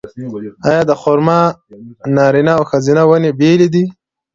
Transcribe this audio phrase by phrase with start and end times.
[0.67, 1.39] آیا د خرما
[2.15, 3.85] نارینه او ښځینه ونې بیلې دي؟